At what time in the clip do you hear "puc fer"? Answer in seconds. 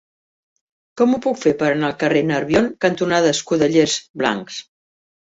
1.25-1.53